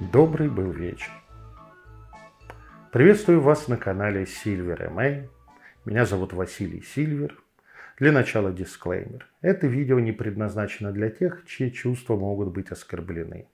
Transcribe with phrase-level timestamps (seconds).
[0.00, 1.10] Добрый был вечер.
[2.92, 5.28] Приветствую вас на канале Silver MA.
[5.84, 7.36] Меня зовут Василий Сильвер.
[7.98, 9.26] Для начала дисклеймер.
[9.40, 13.48] Это видео не предназначено для тех, чьи чувства могут быть оскорблены.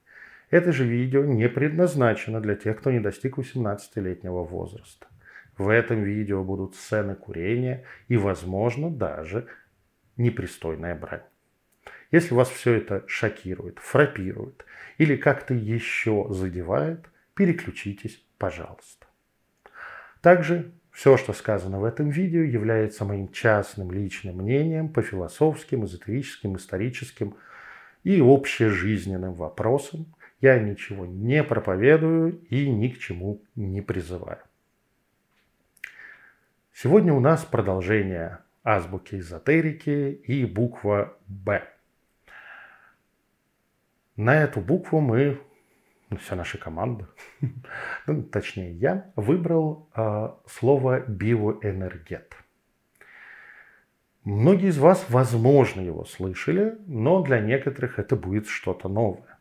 [0.51, 5.07] Это же видео не предназначено для тех, кто не достиг 18-летнего возраста.
[5.57, 9.47] В этом видео будут сцены курения и, возможно, даже
[10.19, 11.23] непристойная брань.
[12.15, 14.65] Если вас все это шокирует, фрапирует
[14.99, 19.09] или как-то еще задевает, переключитесь, пожалуйста.
[20.21, 26.57] Также все, что сказано в этом видео, является моим частным личным мнением по философским, эзотерическим,
[26.57, 27.35] историческим
[28.05, 30.07] и общежизненным вопросам.
[30.41, 34.39] Я ничего не проповедую и ни к чему не призываю.
[36.73, 41.74] Сегодня у нас продолжение азбуки эзотерики и буква «Б».
[44.17, 45.41] На эту букву мы,
[46.11, 47.09] ну, вся наша команда,
[48.07, 52.37] ну, точнее я, выбрал э, слово биоэнергет.
[54.23, 59.39] Многие из вас, возможно, его слышали, но для некоторых это будет что-то новое.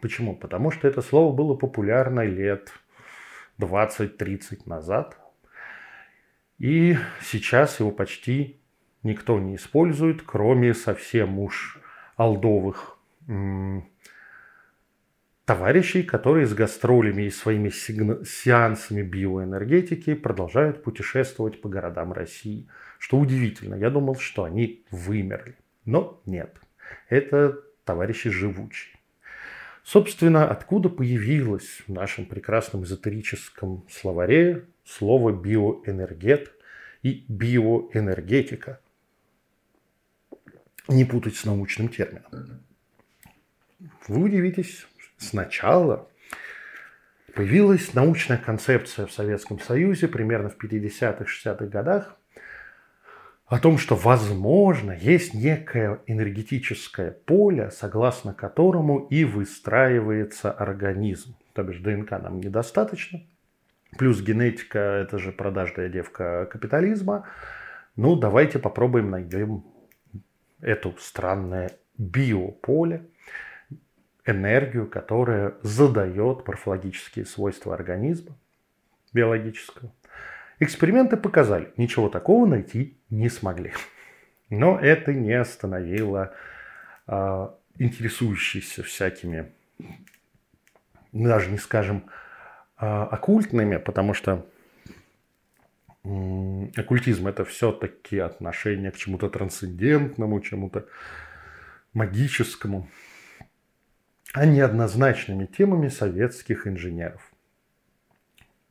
[0.00, 0.36] Почему?
[0.36, 2.72] Потому что это слово было популярно лет
[3.58, 5.18] 20-30 назад.
[6.58, 8.60] И сейчас его почти
[9.02, 11.80] никто не использует, кроме совсем уж
[12.16, 12.99] алдовых
[15.44, 22.68] товарищей, которые с гастролями и своими сеансами биоэнергетики продолжают путешествовать по городам России.
[23.00, 25.56] Что удивительно, я думал, что они вымерли.
[25.84, 26.60] Но нет,
[27.08, 28.96] это товарищи живучие.
[29.82, 36.52] Собственно, откуда появилось в нашем прекрасном эзотерическом словаре слово биоэнергет
[37.02, 38.80] и биоэнергетика?
[40.86, 42.62] Не путать с научным термином.
[44.08, 44.86] Вы удивитесь,
[45.16, 46.08] сначала
[47.34, 52.16] появилась научная концепция в Советском Союзе примерно в 50-х, 60-х годах
[53.46, 61.36] о том, что, возможно, есть некое энергетическое поле, согласно которому и выстраивается организм.
[61.54, 63.22] То бишь ДНК нам недостаточно.
[63.98, 67.26] Плюс генетика– это же продажная девка капитализма.
[67.96, 69.64] Ну, давайте попробуем найдем
[70.60, 73.06] это странное биополе–
[74.26, 78.36] энергию, которая задает морфологические свойства организма
[79.12, 79.92] биологического.
[80.58, 83.72] Эксперименты показали, ничего такого найти не смогли.
[84.50, 86.34] Но это не остановило
[87.06, 87.48] э,
[87.78, 89.52] интересующихся всякими,
[91.12, 92.04] даже не скажем,
[92.78, 94.46] э, оккультными, потому что
[96.02, 100.86] оккультизм это все-таки отношение к чему-то трансцендентному, чему-то
[101.92, 102.88] магическому
[104.32, 107.30] а неоднозначными темами советских инженеров.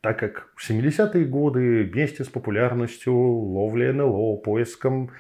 [0.02, 5.12] Так как в 70-е годы вместе с популярностью ловли НЛО, поиском,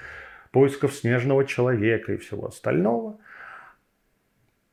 [0.51, 3.19] поисков снежного человека и всего остального,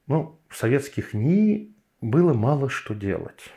[0.06, 3.53] ну, в советских НИИ было мало что делать.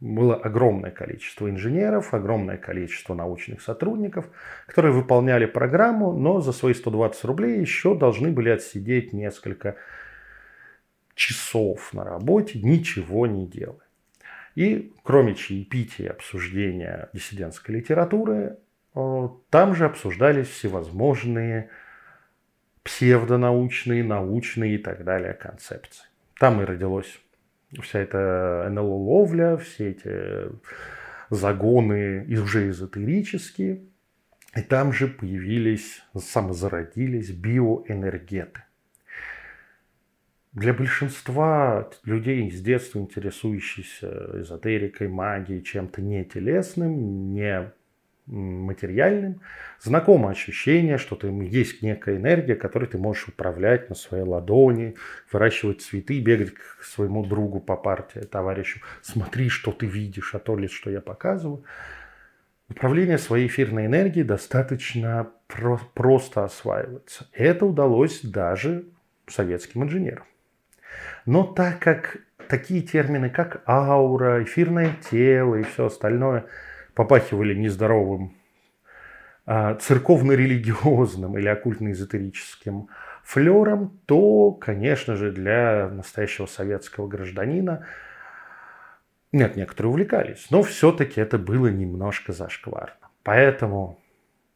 [0.00, 4.26] Было огромное количество инженеров, огромное количество научных сотрудников,
[4.66, 9.76] которые выполняли программу, но за свои 120 рублей еще должны были отсидеть несколько
[11.16, 13.80] часов на работе, ничего не делая.
[14.54, 18.58] И кроме чаепития и обсуждения диссидентской литературы,
[18.94, 21.70] э, там же обсуждались всевозможные
[22.84, 26.06] псевдонаучные, научные и так далее концепции.
[26.38, 27.18] Там и родилась
[27.82, 30.52] вся эта НЛО-ловля, все эти
[31.30, 33.82] загоны уже эзотерические.
[34.54, 38.65] И там же появились, самозародились биоэнергеты.
[40.56, 47.70] Для большинства людей с детства интересующихся эзотерикой, магией, чем-то не телесным, не
[48.24, 49.42] материальным,
[49.82, 54.96] знакомо ощущение, что ты, есть некая энергия, которой ты можешь управлять на своей ладони,
[55.30, 60.56] выращивать цветы, бегать к своему другу по партии, товарищу, смотри, что ты видишь, а то
[60.56, 61.64] ли, что я показываю.
[62.70, 67.26] Управление своей эфирной энергией достаточно про- просто осваивается.
[67.34, 68.86] Это удалось даже
[69.28, 70.24] советским инженерам.
[71.24, 76.46] Но так как такие термины, как аура, эфирное тело и все остальное
[76.94, 78.34] попахивали нездоровым
[79.44, 82.88] а, церковно-религиозным или оккультно-эзотерическим
[83.22, 87.86] флером, то, конечно же, для настоящего советского гражданина
[89.32, 92.94] нет, некоторые увлекались, но все-таки это было немножко зашкварно.
[93.22, 94.00] Поэтому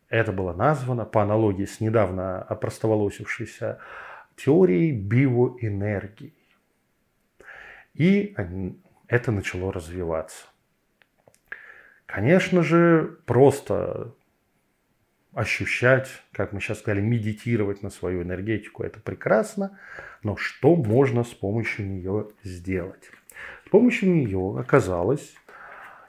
[0.09, 3.79] это было названо по аналогии с недавно опростоволосившейся
[4.45, 6.35] теорией биоэнергии.
[7.95, 8.35] И
[9.09, 10.47] это начало развиваться.
[12.07, 14.15] Конечно же, просто
[15.33, 19.79] ощущать, как мы сейчас сказали, медитировать на свою энергетику, это прекрасно,
[20.23, 23.11] но что можно с помощью нее сделать?
[23.67, 25.35] С помощью нее оказалось,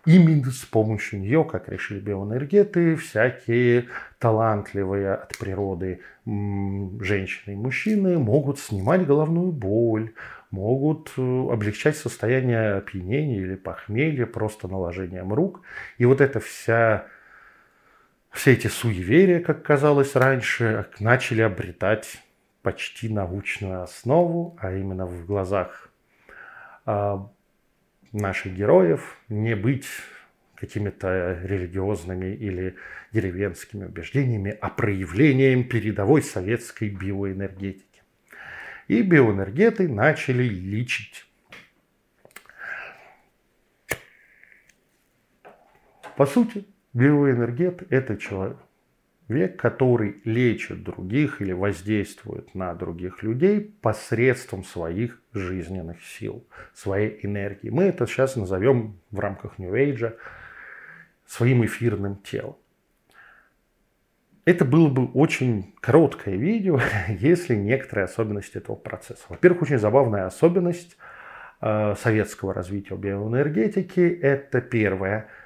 [0.06, 3.88] именно с помощью нее, как решили биоэнергеты, всякие
[4.20, 10.14] талантливые от природы женщины и мужчины могут снимать головную боль,
[10.52, 15.62] могут э, облегчать состояние опьянения или похмелья просто наложением рук.
[15.98, 17.08] И вот эта вся
[18.32, 22.22] все эти суеверия, как казалось раньше, начали обретать
[22.62, 25.90] почти научную основу, а именно в глазах
[26.86, 27.28] а,
[28.12, 29.88] наших героев не быть
[30.56, 32.76] какими-то религиозными или
[33.12, 38.04] деревенскими убеждениями, а проявлением передовой советской биоэнергетики.
[38.88, 41.26] И биоэнергеты начали лечить.
[46.16, 48.58] По сути, биоэнергет– это человек,
[49.48, 57.70] который лечит других или воздействует на других людей посредством своих жизненных сил, своей энергии.
[57.70, 60.16] Мы это сейчас назовем в рамках New Age
[61.26, 62.58] своим эфирным телом.
[64.44, 69.24] Это было бы очень короткое видео, если некоторые особенности этого процесса.
[69.30, 70.98] Во-первых, очень забавная особенность
[71.62, 75.28] э, советского развития биоэнергетики– это первое–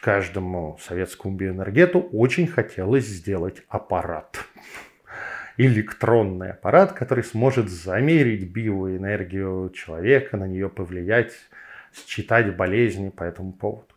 [0.00, 4.44] каждому советскому биоэнергету очень хотелось сделать аппарат.
[5.56, 11.32] Электронный аппарат, который сможет замерить биоэнергию человека, на нее повлиять,
[12.06, 13.94] считать болезни по этому поводу.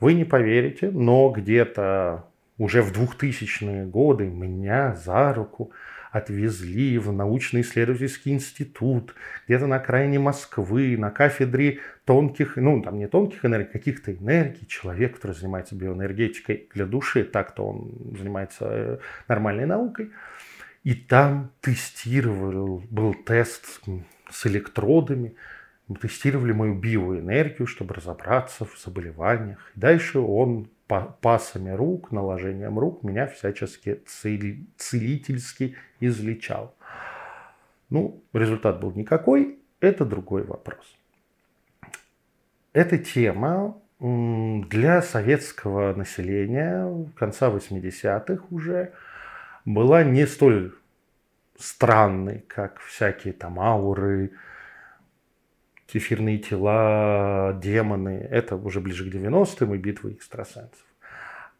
[0.00, 2.24] Вы не поверите, но где-то
[2.58, 5.72] уже в 2000-е годы меня за руку
[6.10, 9.14] отвезли в научно-исследовательский институт,
[9.46, 14.66] где-то на окраине Москвы, на кафедре тонких, ну, там не тонких энергий, каких-то энергий.
[14.66, 20.10] Человек, который занимается биоэнергетикой для души, так-то он занимается э, нормальной наукой.
[20.84, 23.82] И там тестировал, был тест
[24.30, 25.34] с электродами,
[26.00, 29.58] тестировали мою биоэнергию, чтобы разобраться в заболеваниях.
[29.74, 34.02] И дальше он пасами рук, наложением рук меня всячески
[34.76, 36.74] целительски излечал.
[37.90, 40.96] Ну, результат был никакой, это другой вопрос.
[42.72, 48.92] Эта тема для советского населения конца 80-х уже
[49.64, 50.74] была не столь
[51.58, 54.32] странной, как всякие там ауры,
[55.96, 58.26] эфирные тела, демоны.
[58.30, 60.84] Это уже ближе к 90-м и битвы экстрасенсов.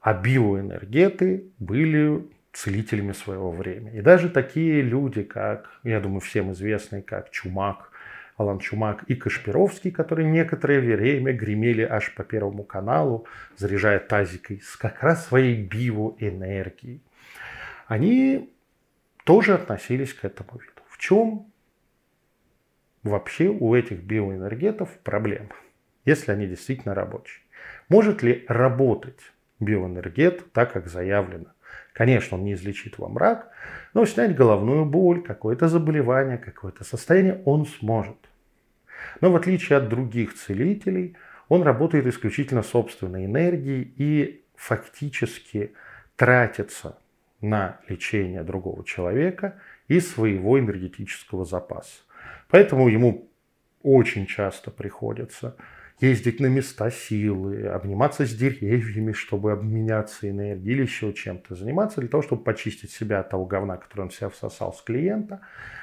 [0.00, 3.98] А биоэнергеты были целителями своего времени.
[3.98, 7.90] И даже такие люди, как, я думаю, всем известные, как Чумак,
[8.36, 13.26] Алан Чумак и Кашпировский, которые некоторое время гремели аж по Первому каналу,
[13.56, 17.02] заряжая тазикой с как раз своей биоэнергией.
[17.86, 18.52] Они
[19.24, 20.82] тоже относились к этому виду.
[20.88, 21.46] В чем
[23.02, 25.50] вообще у этих биоэнергетов проблема,
[26.04, 27.42] если они действительно рабочие?
[27.88, 29.20] Может ли работать
[29.60, 31.46] биоэнергет так, как заявлено?
[31.92, 33.50] Конечно, он не излечит вам рак,
[33.92, 38.16] но снять головную боль, какое-то заболевание, какое-то состояние он сможет.
[39.20, 41.16] Но в отличие от других целителей,
[41.48, 45.72] он работает исключительно собственной энергией и фактически
[46.16, 46.98] тратится
[47.40, 52.02] на лечение другого человека из своего энергетического запаса.
[52.48, 53.30] Поэтому ему
[53.82, 55.56] очень часто приходится
[56.00, 62.08] ездить на места силы, обниматься с деревьями, чтобы обменяться энергией или еще чем-то заниматься для
[62.08, 65.40] того, чтобы почистить себя от того говна, который он себя всосал с клиента,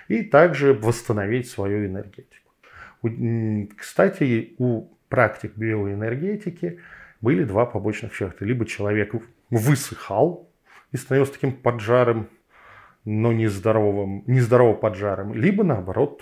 [0.08, 2.52] и также восстановить свою энергетику.
[3.78, 6.80] Кстати, у практик биоэнергетики
[7.22, 8.46] были два побочных эффекта.
[8.46, 9.14] Либо человек
[9.50, 10.50] высыхал
[10.92, 12.30] и становился таким поджарым,
[13.04, 16.22] но нездоровым, нездорово поджарым, либо наоборот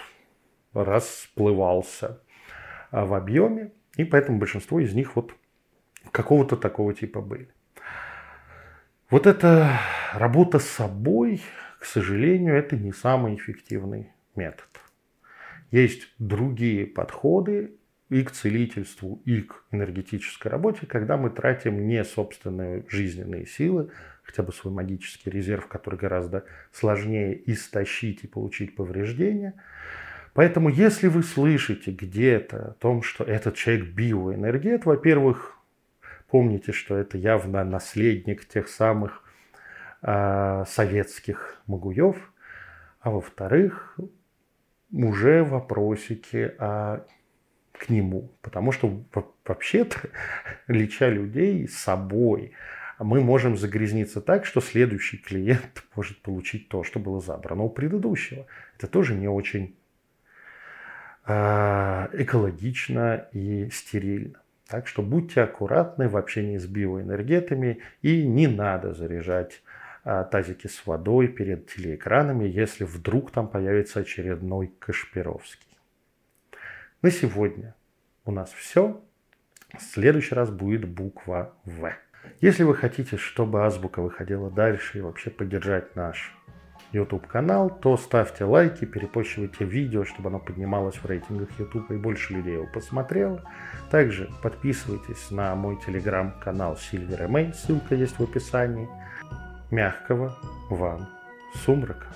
[0.73, 2.21] расплывался
[2.91, 5.33] а, в объеме, и поэтому большинство из них вот
[6.11, 7.49] какого-то такого типа были.
[9.09, 9.79] Вот эта
[10.13, 11.41] работа с собой,
[11.79, 14.67] к сожалению, это не самый эффективный метод.
[15.71, 17.75] Есть другие подходы
[18.09, 23.91] и к целительству, и к энергетической работе, когда мы тратим не собственные жизненные силы,
[24.23, 29.53] хотя бы свой магический резерв, который гораздо сложнее истощить и получить повреждения.
[30.33, 35.57] Поэтому, если вы слышите где-то о том, что этот человек биоэнергет, во-первых,
[36.27, 39.23] помните, что это явно наследник тех самых
[40.01, 42.33] э, советских магуев,
[43.01, 43.97] а во-вторых,
[44.91, 47.05] уже вопросики о
[47.73, 48.31] к нему.
[48.41, 49.03] Потому что
[49.45, 49.97] вообще-то,
[50.67, 52.53] леча людей собой,
[52.99, 58.45] мы можем загрязниться так, что следующий клиент может получить то, что было забрано у предыдущего.
[58.77, 59.82] Это тоже не очень а,
[61.25, 64.43] экологично и стерильно.
[64.67, 69.61] Так что будьте аккуратны в общении с биоэнергетами и не надо заряжать
[70.03, 75.77] а, тазики с водой перед телеэкранами, если вдруг там появится очередной Кашпировский.
[77.01, 77.75] На сегодня
[78.25, 79.01] у нас все.
[79.77, 81.93] В следующий раз будет буква В.
[82.41, 86.35] Если вы хотите, чтобы азбука выходила дальше и вообще поддержать наш
[86.93, 92.33] YouTube канал, то ставьте лайки, перепощивайте видео, чтобы оно поднималось в рейтингах YouTube и больше
[92.33, 93.41] людей его посмотрело.
[93.89, 98.87] Также подписывайтесь на мой телеграм-канал Silver MA, ссылка есть в описании.
[99.71, 100.37] Мягкого
[100.69, 101.09] вам
[101.65, 102.07] сумрака.